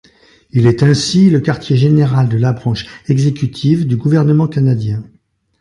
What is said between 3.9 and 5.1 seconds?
gouvernement canadien.